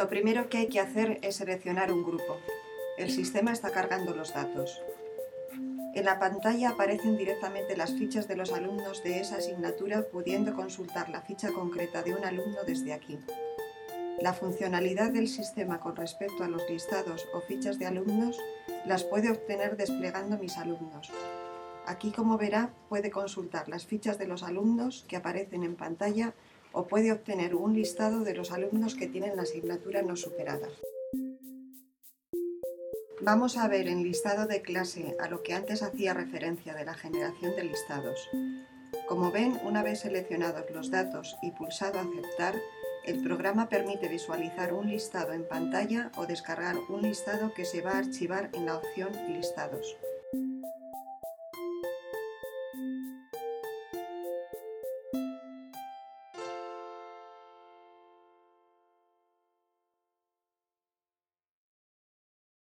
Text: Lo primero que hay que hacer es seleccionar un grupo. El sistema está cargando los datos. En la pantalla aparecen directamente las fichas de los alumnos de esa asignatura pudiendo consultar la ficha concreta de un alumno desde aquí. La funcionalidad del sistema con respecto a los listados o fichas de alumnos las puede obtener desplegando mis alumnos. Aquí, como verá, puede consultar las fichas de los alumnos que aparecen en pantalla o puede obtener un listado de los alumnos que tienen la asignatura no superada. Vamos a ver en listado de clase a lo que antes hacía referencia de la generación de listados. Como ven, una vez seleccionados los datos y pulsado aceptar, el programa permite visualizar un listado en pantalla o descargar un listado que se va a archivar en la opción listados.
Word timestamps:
Lo 0.00 0.08
primero 0.08 0.48
que 0.48 0.56
hay 0.56 0.68
que 0.68 0.80
hacer 0.80 1.18
es 1.20 1.36
seleccionar 1.36 1.92
un 1.92 2.02
grupo. 2.02 2.38
El 2.96 3.10
sistema 3.10 3.52
está 3.52 3.70
cargando 3.70 4.14
los 4.14 4.32
datos. 4.32 4.80
En 5.94 6.06
la 6.06 6.18
pantalla 6.18 6.70
aparecen 6.70 7.18
directamente 7.18 7.76
las 7.76 7.92
fichas 7.92 8.26
de 8.26 8.34
los 8.34 8.50
alumnos 8.52 9.02
de 9.02 9.20
esa 9.20 9.36
asignatura 9.36 10.02
pudiendo 10.10 10.54
consultar 10.54 11.10
la 11.10 11.20
ficha 11.20 11.50
concreta 11.50 12.02
de 12.02 12.14
un 12.14 12.24
alumno 12.24 12.64
desde 12.66 12.94
aquí. 12.94 13.18
La 14.20 14.32
funcionalidad 14.32 15.10
del 15.10 15.28
sistema 15.28 15.80
con 15.80 15.96
respecto 15.96 16.44
a 16.44 16.48
los 16.48 16.62
listados 16.70 17.26
o 17.34 17.40
fichas 17.40 17.78
de 17.78 17.86
alumnos 17.86 18.38
las 18.86 19.04
puede 19.04 19.30
obtener 19.30 19.76
desplegando 19.76 20.38
mis 20.38 20.56
alumnos. 20.56 21.10
Aquí, 21.90 22.12
como 22.12 22.38
verá, 22.38 22.72
puede 22.88 23.10
consultar 23.10 23.68
las 23.68 23.84
fichas 23.84 24.16
de 24.16 24.28
los 24.28 24.44
alumnos 24.44 25.04
que 25.08 25.16
aparecen 25.16 25.64
en 25.64 25.74
pantalla 25.74 26.34
o 26.70 26.86
puede 26.86 27.10
obtener 27.10 27.56
un 27.56 27.74
listado 27.74 28.20
de 28.20 28.32
los 28.32 28.52
alumnos 28.52 28.94
que 28.94 29.08
tienen 29.08 29.34
la 29.34 29.42
asignatura 29.42 30.00
no 30.02 30.14
superada. 30.14 30.68
Vamos 33.22 33.56
a 33.56 33.66
ver 33.66 33.88
en 33.88 34.04
listado 34.04 34.46
de 34.46 34.62
clase 34.62 35.16
a 35.18 35.28
lo 35.28 35.42
que 35.42 35.52
antes 35.52 35.82
hacía 35.82 36.14
referencia 36.14 36.74
de 36.74 36.84
la 36.84 36.94
generación 36.94 37.56
de 37.56 37.64
listados. 37.64 38.28
Como 39.08 39.32
ven, 39.32 39.58
una 39.64 39.82
vez 39.82 40.02
seleccionados 40.02 40.70
los 40.70 40.92
datos 40.92 41.36
y 41.42 41.50
pulsado 41.50 41.98
aceptar, 41.98 42.54
el 43.04 43.20
programa 43.20 43.68
permite 43.68 44.06
visualizar 44.06 44.72
un 44.72 44.88
listado 44.88 45.32
en 45.32 45.42
pantalla 45.42 46.12
o 46.16 46.26
descargar 46.26 46.76
un 46.88 47.02
listado 47.02 47.52
que 47.52 47.64
se 47.64 47.82
va 47.82 47.94
a 47.94 47.98
archivar 47.98 48.48
en 48.52 48.66
la 48.66 48.76
opción 48.76 49.10
listados. 49.32 49.96